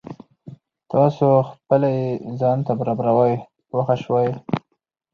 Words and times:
تاسو 0.91 1.27
خپله 1.49 1.87
یې 1.97 2.07
ځان 2.39 2.57
ته 2.65 2.71
برابروئ 2.79 3.33
پوه 3.69 3.93
شوې!. 4.03 4.29